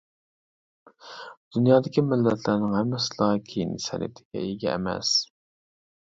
[1.57, 5.13] دۇنيادىكى مىللەتلەرنىڭ ھەممىسىلا كىيىنىش سەنئىتىگە ئىگە ئەمەس.